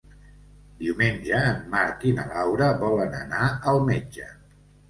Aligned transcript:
Diumenge 0.79 1.41
en 1.51 1.59
Marc 1.75 2.07
i 2.13 2.15
na 2.21 2.25
Laura 2.31 2.73
volen 2.85 3.15
anar 3.23 3.47
al 3.75 3.87
metge. 3.93 4.33